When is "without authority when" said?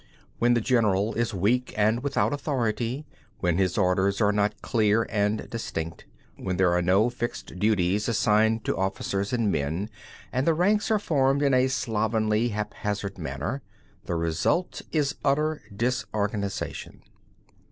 2.01-3.59